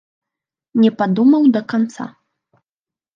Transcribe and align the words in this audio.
Не 0.83 0.89
падумаў 1.01 1.43
да 1.57 1.61
канца. 1.73 2.07